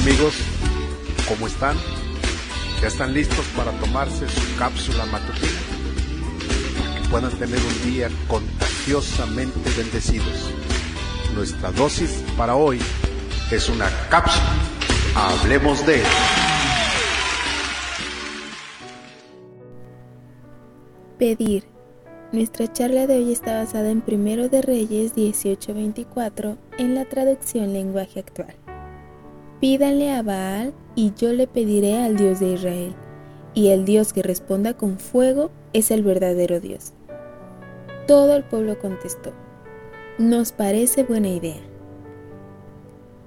amigos, 0.00 0.34
¿cómo 1.28 1.46
están? 1.46 1.76
¿Ya 2.80 2.88
están 2.88 3.12
listos 3.12 3.44
para 3.54 3.70
tomarse 3.72 4.26
su 4.28 4.56
cápsula 4.58 5.04
matutina? 5.06 5.60
Que 6.94 7.08
puedan 7.10 7.30
tener 7.32 7.58
un 7.58 7.90
día 7.90 8.08
contagiosamente 8.26 9.60
bendecidos. 9.76 10.50
Nuestra 11.34 11.70
dosis 11.72 12.24
para 12.38 12.56
hoy 12.56 12.80
es 13.50 13.68
una 13.68 13.90
cápsula. 14.08 14.42
Hablemos 15.14 15.84
de. 15.84 16.02
Pedir. 21.18 21.64
Nuestra 22.32 22.72
charla 22.72 23.06
de 23.06 23.16
hoy 23.16 23.32
está 23.32 23.58
basada 23.58 23.90
en 23.90 24.00
Primero 24.00 24.48
de 24.48 24.62
Reyes 24.62 25.14
18:24 25.14 26.56
en 26.78 26.94
la 26.94 27.04
traducción 27.04 27.74
lenguaje 27.74 28.20
actual. 28.20 28.59
Pídanle 29.60 30.10
a 30.10 30.22
Baal 30.22 30.72
y 30.94 31.12
yo 31.14 31.34
le 31.34 31.46
pediré 31.46 31.98
al 31.98 32.16
Dios 32.16 32.40
de 32.40 32.54
Israel, 32.54 32.94
y 33.52 33.68
el 33.68 33.84
Dios 33.84 34.14
que 34.14 34.22
responda 34.22 34.72
con 34.72 34.98
fuego 34.98 35.50
es 35.74 35.90
el 35.90 36.02
verdadero 36.02 36.60
Dios. 36.60 36.94
Todo 38.06 38.34
el 38.36 38.42
pueblo 38.42 38.78
contestó, 38.78 39.32
nos 40.16 40.52
parece 40.52 41.02
buena 41.02 41.28
idea. 41.28 41.60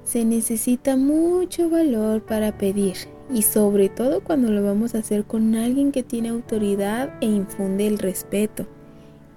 Se 0.05 0.25
necesita 0.25 0.97
mucho 0.97 1.69
valor 1.69 2.23
para 2.23 2.57
pedir 2.57 2.95
y 3.31 3.43
sobre 3.43 3.89
todo 3.89 4.23
cuando 4.23 4.51
lo 4.51 4.63
vamos 4.63 4.95
a 4.95 4.99
hacer 4.99 5.25
con 5.25 5.53
alguien 5.53 5.91
que 5.91 6.01
tiene 6.01 6.29
autoridad 6.29 7.13
e 7.21 7.27
infunde 7.27 7.85
el 7.85 7.99
respeto. 7.99 8.65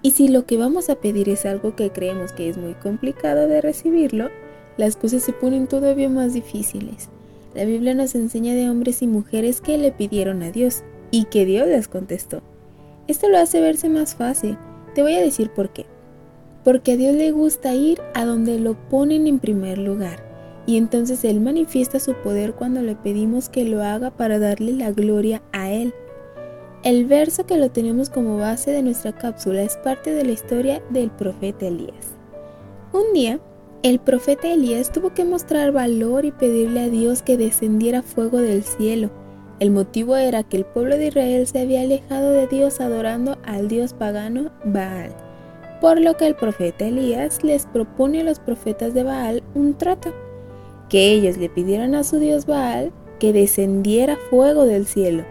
Y 0.00 0.12
si 0.12 0.28
lo 0.28 0.46
que 0.46 0.56
vamos 0.56 0.88
a 0.88 0.96
pedir 0.96 1.28
es 1.28 1.44
algo 1.44 1.76
que 1.76 1.90
creemos 1.90 2.32
que 2.32 2.48
es 2.48 2.56
muy 2.56 2.72
complicado 2.72 3.48
de 3.48 3.60
recibirlo, 3.60 4.30
las 4.76 4.96
cosas 4.96 5.22
se 5.22 5.32
ponen 5.32 5.66
todavía 5.66 6.08
más 6.08 6.34
difíciles. 6.34 7.08
La 7.54 7.64
Biblia 7.64 7.94
nos 7.94 8.14
enseña 8.14 8.54
de 8.54 8.68
hombres 8.68 9.02
y 9.02 9.06
mujeres 9.06 9.60
que 9.60 9.78
le 9.78 9.92
pidieron 9.92 10.42
a 10.42 10.50
Dios 10.50 10.82
y 11.10 11.24
que 11.24 11.44
Dios 11.44 11.66
les 11.66 11.88
contestó. 11.88 12.42
Esto 13.08 13.28
lo 13.28 13.38
hace 13.38 13.60
verse 13.60 13.88
más 13.88 14.14
fácil. 14.14 14.58
Te 14.94 15.02
voy 15.02 15.14
a 15.14 15.22
decir 15.22 15.50
por 15.50 15.70
qué. 15.70 15.86
Porque 16.64 16.92
a 16.92 16.96
Dios 16.96 17.14
le 17.14 17.30
gusta 17.30 17.74
ir 17.74 18.00
a 18.14 18.24
donde 18.24 18.58
lo 18.58 18.74
ponen 18.88 19.26
en 19.26 19.38
primer 19.38 19.78
lugar 19.78 20.26
y 20.66 20.76
entonces 20.76 21.24
Él 21.24 21.40
manifiesta 21.40 22.00
su 22.00 22.14
poder 22.14 22.54
cuando 22.54 22.82
le 22.82 22.96
pedimos 22.96 23.48
que 23.48 23.64
lo 23.64 23.82
haga 23.82 24.10
para 24.10 24.38
darle 24.38 24.72
la 24.72 24.90
gloria 24.90 25.42
a 25.52 25.70
Él. 25.70 25.94
El 26.82 27.06
verso 27.06 27.46
que 27.46 27.56
lo 27.56 27.70
tenemos 27.70 28.10
como 28.10 28.36
base 28.36 28.72
de 28.72 28.82
nuestra 28.82 29.12
cápsula 29.12 29.62
es 29.62 29.76
parte 29.76 30.10
de 30.10 30.24
la 30.24 30.32
historia 30.32 30.82
del 30.90 31.10
profeta 31.10 31.66
Elías. 31.66 32.14
Un 32.92 33.12
día, 33.14 33.40
el 33.88 34.00
profeta 34.00 34.52
Elías 34.52 34.90
tuvo 34.90 35.14
que 35.14 35.24
mostrar 35.24 35.70
valor 35.70 36.24
y 36.24 36.32
pedirle 36.32 36.80
a 36.80 36.88
Dios 36.88 37.22
que 37.22 37.36
descendiera 37.36 38.02
fuego 38.02 38.38
del 38.38 38.64
cielo. 38.64 39.10
El 39.60 39.70
motivo 39.70 40.16
era 40.16 40.42
que 40.42 40.56
el 40.56 40.64
pueblo 40.64 40.96
de 40.96 41.06
Israel 41.06 41.46
se 41.46 41.60
había 41.60 41.82
alejado 41.82 42.32
de 42.32 42.48
Dios 42.48 42.80
adorando 42.80 43.38
al 43.44 43.68
dios 43.68 43.92
pagano 43.92 44.50
Baal, 44.64 45.14
por 45.80 46.00
lo 46.00 46.16
que 46.16 46.26
el 46.26 46.34
profeta 46.34 46.88
Elías 46.88 47.44
les 47.44 47.66
propone 47.66 48.22
a 48.22 48.24
los 48.24 48.40
profetas 48.40 48.92
de 48.92 49.04
Baal 49.04 49.44
un 49.54 49.74
trato 49.74 50.12
que 50.88 51.12
ellos 51.12 51.36
le 51.36 51.48
pidieran 51.48 51.94
a 51.94 52.02
su 52.02 52.18
dios 52.18 52.44
Baal 52.44 52.90
que 53.20 53.32
descendiera 53.32 54.18
fuego 54.30 54.64
del 54.64 54.86
cielo 54.86 55.24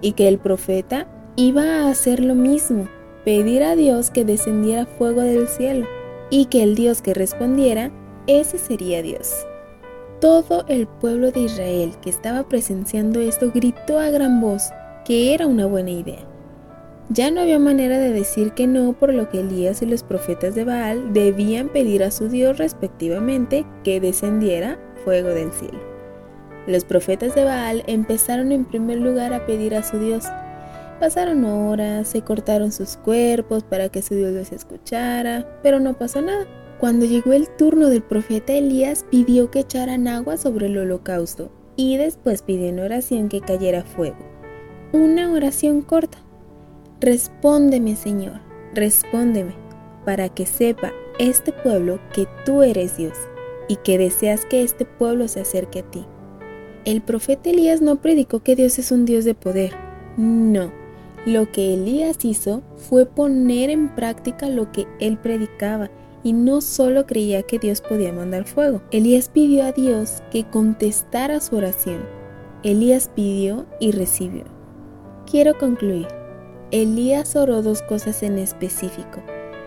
y 0.00 0.12
que 0.12 0.28
el 0.28 0.38
profeta 0.38 1.06
iba 1.36 1.62
a 1.62 1.90
hacer 1.90 2.24
lo 2.24 2.34
mismo, 2.34 2.88
pedir 3.26 3.62
a 3.64 3.76
Dios 3.76 4.10
que 4.10 4.24
descendiera 4.24 4.86
fuego 4.86 5.20
del 5.20 5.46
cielo 5.46 5.86
y 6.30 6.46
que 6.46 6.62
el 6.62 6.74
Dios 6.74 7.02
que 7.02 7.14
respondiera, 7.14 7.90
ese 8.28 8.58
sería 8.58 9.02
Dios. 9.02 9.34
Todo 10.20 10.64
el 10.68 10.86
pueblo 10.86 11.32
de 11.32 11.40
Israel 11.40 11.92
que 12.00 12.10
estaba 12.10 12.48
presenciando 12.48 13.20
esto 13.20 13.50
gritó 13.52 13.98
a 13.98 14.10
gran 14.10 14.40
voz 14.40 14.70
que 15.04 15.34
era 15.34 15.46
una 15.46 15.66
buena 15.66 15.90
idea. 15.90 16.28
Ya 17.08 17.30
no 17.30 17.40
había 17.40 17.58
manera 17.58 17.98
de 17.98 18.12
decir 18.12 18.52
que 18.52 18.66
no, 18.66 18.92
por 18.92 19.14
lo 19.14 19.30
que 19.30 19.40
Elías 19.40 19.80
y 19.80 19.86
los 19.86 20.02
profetas 20.02 20.54
de 20.54 20.64
Baal 20.64 21.14
debían 21.14 21.70
pedir 21.70 22.04
a 22.04 22.10
su 22.10 22.28
Dios 22.28 22.58
respectivamente 22.58 23.64
que 23.82 23.98
descendiera 23.98 24.78
fuego 25.04 25.30
del 25.30 25.50
cielo. 25.52 25.78
Los 26.66 26.84
profetas 26.84 27.34
de 27.34 27.44
Baal 27.44 27.82
empezaron 27.86 28.52
en 28.52 28.66
primer 28.66 28.98
lugar 28.98 29.32
a 29.32 29.46
pedir 29.46 29.74
a 29.74 29.82
su 29.82 29.98
Dios. 29.98 30.26
Pasaron 31.00 31.46
horas, 31.46 32.08
se 32.08 32.20
cortaron 32.20 32.72
sus 32.72 32.98
cuerpos 32.98 33.64
para 33.64 33.88
que 33.88 34.02
su 34.02 34.14
Dios 34.14 34.32
los 34.32 34.52
escuchara, 34.52 35.60
pero 35.62 35.80
no 35.80 35.94
pasó 35.94 36.20
nada. 36.20 36.46
Cuando 36.80 37.06
llegó 37.06 37.32
el 37.32 37.48
turno 37.48 37.88
del 37.88 38.02
profeta 38.02 38.52
Elías, 38.52 39.04
pidió 39.10 39.50
que 39.50 39.60
echaran 39.60 40.06
agua 40.06 40.36
sobre 40.36 40.66
el 40.66 40.78
holocausto 40.78 41.50
y 41.74 41.96
después 41.96 42.42
pidió 42.42 42.68
en 42.68 42.78
oración 42.78 43.28
que 43.28 43.40
cayera 43.40 43.82
fuego. 43.82 44.18
Una 44.92 45.32
oración 45.32 45.82
corta. 45.82 46.18
Respóndeme, 47.00 47.96
Señor, 47.96 48.40
respóndeme, 48.74 49.54
para 50.04 50.28
que 50.28 50.46
sepa 50.46 50.92
este 51.18 51.52
pueblo 51.52 51.98
que 52.12 52.28
tú 52.44 52.62
eres 52.62 52.96
Dios 52.96 53.18
y 53.68 53.76
que 53.76 53.98
deseas 53.98 54.44
que 54.44 54.62
este 54.62 54.84
pueblo 54.84 55.26
se 55.26 55.40
acerque 55.40 55.80
a 55.80 55.90
ti. 55.90 56.06
El 56.84 57.02
profeta 57.02 57.50
Elías 57.50 57.82
no 57.82 57.96
predicó 57.96 58.40
que 58.40 58.54
Dios 58.54 58.78
es 58.78 58.92
un 58.92 59.04
Dios 59.04 59.24
de 59.24 59.34
poder. 59.34 59.72
No, 60.16 60.72
lo 61.26 61.50
que 61.50 61.74
Elías 61.74 62.24
hizo 62.24 62.62
fue 62.76 63.04
poner 63.04 63.68
en 63.68 63.88
práctica 63.94 64.48
lo 64.48 64.70
que 64.70 64.86
él 65.00 65.18
predicaba 65.18 65.90
y 66.28 66.34
no 66.34 66.60
solo 66.60 67.06
creía 67.06 67.42
que 67.42 67.58
Dios 67.58 67.80
podía 67.80 68.12
mandar 68.12 68.44
fuego. 68.44 68.82
Elías 68.90 69.30
pidió 69.30 69.64
a 69.64 69.72
Dios 69.72 70.22
que 70.30 70.44
contestara 70.44 71.40
su 71.40 71.56
oración. 71.56 72.02
Elías 72.62 73.10
pidió 73.14 73.64
y 73.80 73.92
recibió. 73.92 74.44
Quiero 75.24 75.56
concluir. 75.56 76.06
Elías 76.70 77.34
oró 77.34 77.62
dos 77.62 77.80
cosas 77.80 78.22
en 78.22 78.36
específico. 78.36 79.22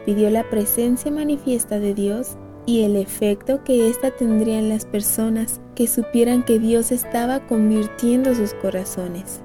Pidió 0.06 0.30
la 0.30 0.48
presencia 0.52 1.10
manifiesta 1.10 1.80
de 1.80 1.96
Dios 1.96 2.38
y 2.68 2.84
el 2.84 2.96
efecto 2.96 3.64
que 3.64 3.90
ésta 3.90 4.12
tendría 4.12 4.60
en 4.60 4.70
las 4.70 4.86
personas 4.86 5.62
que 5.74 5.88
supieran 5.88 6.46
que 6.46 6.60
Dios 6.60 6.92
estaba 6.92 7.40
convirtiendo 7.48 8.36
sus 8.36 8.54
corazones. 8.54 9.42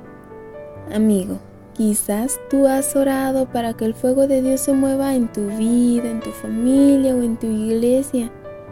Amigo, 0.92 1.38
quizás 1.76 2.40
tú 2.48 2.66
has 2.66 2.96
orado 2.96 3.46
para 3.46 3.74
que 3.74 3.84
el 3.84 3.94
fuego 3.94 4.26
de 4.26 4.40
Dios 4.40 4.60
se 4.60 4.72
mueva 4.72 5.14
en 5.14 5.28
tu 5.28 5.46
vida, 5.48 6.10
en 6.10 6.20
tu 6.20 6.30
familia 6.30 7.14
o 7.14 7.22
en 7.22 7.36
tu 7.36 7.46
iglesia. 7.46 8.30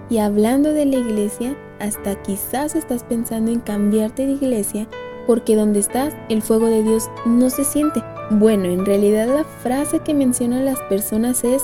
Y 0.08 0.18
hablando 0.18 0.72
de 0.72 0.86
la 0.86 0.96
iglesia, 0.96 1.56
hasta 1.80 2.20
quizás 2.22 2.74
estás 2.74 3.04
pensando 3.04 3.50
en 3.50 3.60
cambiarte 3.60 4.26
de 4.26 4.32
iglesia 4.32 4.88
porque 5.26 5.56
donde 5.56 5.80
estás 5.80 6.14
el 6.28 6.42
fuego 6.42 6.66
de 6.66 6.82
Dios 6.82 7.10
no 7.26 7.50
se 7.50 7.64
siente. 7.64 8.02
Bueno, 8.30 8.66
en 8.66 8.84
realidad 8.84 9.26
la 9.28 9.44
frase 9.44 10.00
que 10.00 10.14
mencionan 10.14 10.64
las 10.64 10.80
personas 10.82 11.44
es 11.44 11.62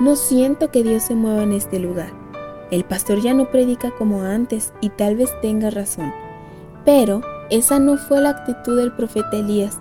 no 0.00 0.16
siento 0.16 0.70
que 0.70 0.82
Dios 0.82 1.02
se 1.02 1.14
mueva 1.14 1.42
en 1.42 1.52
este 1.52 1.78
lugar. 1.78 2.12
El 2.70 2.84
pastor 2.84 3.20
ya 3.20 3.34
no 3.34 3.50
predica 3.50 3.90
como 3.90 4.22
antes 4.22 4.72
y 4.80 4.90
tal 4.90 5.16
vez 5.16 5.30
tenga 5.42 5.70
razón. 5.70 6.12
Pero 6.84 7.20
esa 7.50 7.78
no 7.78 7.96
fue 7.96 8.20
la 8.20 8.30
actitud 8.30 8.78
del 8.78 8.92
profeta 8.92 9.36
Elías. 9.36 9.78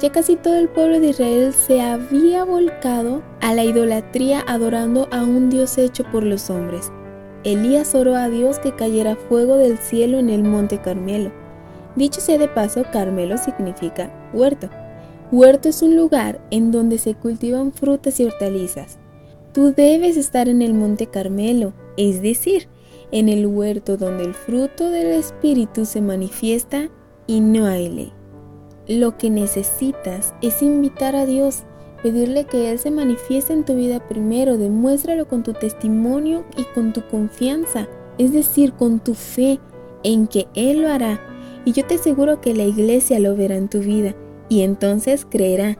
Ya 0.00 0.10
casi 0.10 0.36
todo 0.36 0.56
el 0.56 0.70
pueblo 0.70 0.98
de 0.98 1.08
Israel 1.08 1.52
se 1.52 1.82
había 1.82 2.44
volcado 2.44 3.22
a 3.42 3.52
la 3.52 3.64
idolatría 3.64 4.42
adorando 4.46 5.08
a 5.10 5.22
un 5.22 5.50
Dios 5.50 5.76
hecho 5.76 6.04
por 6.10 6.22
los 6.22 6.48
hombres. 6.48 6.90
Elías 7.44 7.94
oró 7.94 8.16
a 8.16 8.30
Dios 8.30 8.58
que 8.58 8.74
cayera 8.74 9.14
fuego 9.14 9.56
del 9.56 9.76
cielo 9.76 10.18
en 10.18 10.30
el 10.30 10.42
monte 10.42 10.78
Carmelo. 10.78 11.30
Dicho 11.96 12.22
sea 12.22 12.38
de 12.38 12.48
paso, 12.48 12.84
Carmelo 12.90 13.36
significa 13.36 14.10
huerto. 14.32 14.70
Huerto 15.30 15.68
es 15.68 15.82
un 15.82 15.96
lugar 15.96 16.40
en 16.50 16.72
donde 16.72 16.96
se 16.96 17.14
cultivan 17.14 17.70
frutas 17.70 18.18
y 18.20 18.24
hortalizas. 18.24 18.98
Tú 19.52 19.74
debes 19.76 20.16
estar 20.16 20.48
en 20.48 20.62
el 20.62 20.72
monte 20.72 21.08
Carmelo, 21.08 21.74
es 21.98 22.22
decir, 22.22 22.68
en 23.12 23.28
el 23.28 23.46
huerto 23.46 23.98
donde 23.98 24.24
el 24.24 24.32
fruto 24.32 24.88
del 24.88 25.08
Espíritu 25.08 25.84
se 25.84 26.00
manifiesta 26.00 26.88
y 27.26 27.40
no 27.40 27.66
hay 27.66 27.88
ley. 27.90 28.12
Lo 28.90 29.16
que 29.16 29.30
necesitas 29.30 30.34
es 30.42 30.62
invitar 30.62 31.14
a 31.14 31.24
Dios, 31.24 31.62
pedirle 32.02 32.42
que 32.42 32.72
Él 32.72 32.80
se 32.80 32.90
manifieste 32.90 33.52
en 33.52 33.64
tu 33.64 33.76
vida 33.76 34.00
primero, 34.08 34.58
demuéstralo 34.58 35.28
con 35.28 35.44
tu 35.44 35.52
testimonio 35.52 36.44
y 36.56 36.64
con 36.74 36.92
tu 36.92 37.06
confianza, 37.06 37.86
es 38.18 38.32
decir, 38.32 38.72
con 38.72 38.98
tu 38.98 39.14
fe 39.14 39.60
en 40.02 40.26
que 40.26 40.48
Él 40.54 40.82
lo 40.82 40.88
hará. 40.88 41.20
Y 41.64 41.70
yo 41.70 41.86
te 41.86 41.94
aseguro 41.94 42.40
que 42.40 42.52
la 42.52 42.64
iglesia 42.64 43.20
lo 43.20 43.36
verá 43.36 43.54
en 43.54 43.68
tu 43.68 43.78
vida 43.78 44.16
y 44.48 44.62
entonces 44.62 45.24
creerá 45.24 45.78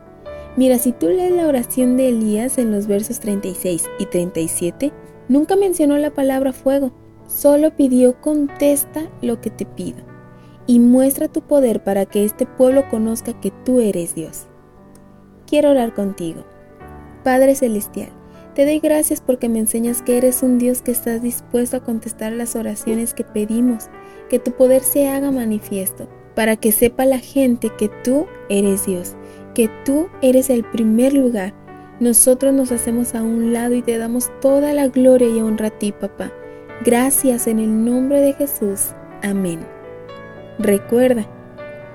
Mira, 0.57 0.79
si 0.79 0.93
tú 0.93 1.09
lees 1.09 1.33
la 1.33 1.49
oración 1.49 1.97
de 1.97 2.11
Elías 2.11 2.59
en 2.59 2.71
los 2.71 2.87
versos 2.87 3.19
36 3.19 3.91
y 3.99 4.07
37, 4.07 4.93
nunca 5.29 5.57
mencionó 5.57 5.99
la 5.99 6.13
palabra 6.13 6.53
fuego, 6.53 6.93
solo 7.27 7.75
pidió 7.75 8.21
contesta 8.21 9.11
lo 9.21 9.41
que 9.41 9.51
te 9.51 9.67
pido 9.67 10.10
y 10.71 10.79
muestra 10.79 11.27
tu 11.27 11.41
poder 11.41 11.83
para 11.83 12.07
que 12.07 12.25
este 12.25 12.47
pueblo 12.47 12.89
conozca 12.89 13.33
que 13.41 13.51
tú 13.65 13.81
eres 13.81 14.15
Dios. 14.15 14.47
Quiero 15.45 15.73
orar 15.73 15.95
contigo. 15.95 16.45
Padre 17.25 17.57
Celestial, 17.57 18.11
Te 18.55 18.65
doy 18.65 18.79
gracias 18.79 19.21
porque 19.21 19.49
me 19.49 19.59
enseñas 19.59 20.01
que 20.01 20.17
eres 20.17 20.45
un 20.45 20.59
Dios 20.59 20.81
que 20.81 20.93
estás 20.93 21.23
dispuesto 21.23 21.77
a 21.77 21.83
contestar 21.83 22.31
las 22.33 22.55
oraciones 22.55 23.15
que 23.15 23.25
pedimos, 23.25 23.89
que 24.29 24.39
tu 24.39 24.53
poder 24.53 24.83
se 24.83 25.09
haga 25.09 25.33
manifiesto, 25.33 26.09
para 26.37 26.55
que 26.55 26.71
sepa 26.71 27.05
la 27.05 27.19
gente 27.19 27.71
que 27.77 27.91
tú 28.05 28.27
eres 28.49 28.87
Dios, 28.87 29.17
que 29.55 29.69
tú 29.85 30.09
eres 30.23 30.51
el 30.51 30.63
primer 30.63 31.15
lugar. 31.15 31.53
Nosotros 31.99 32.55
nos 32.55 32.71
hacemos 32.71 33.17
a 33.17 33.23
un 33.25 33.53
lado 33.53 33.75
y 33.75 33.83
te 33.83 33.99
damos 33.99 34.31
toda 34.41 34.73
la 34.73 34.87
gloria 34.87 35.29
y 35.29 35.41
honra 35.41 35.67
a 35.69 35.79
ti, 35.79 35.91
papá. 35.91 36.33
Gracias 36.85 37.49
en 37.49 37.59
el 37.59 37.85
nombre 37.85 38.21
de 38.21 38.35
Jesús. 38.35 38.91
Amén. 39.23 39.80
Recuerda, 40.63 41.27